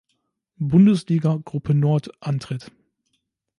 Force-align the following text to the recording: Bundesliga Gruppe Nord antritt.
Bundesliga 0.57 1.37
Gruppe 1.45 1.75
Nord 1.75 2.09
antritt. 2.23 2.71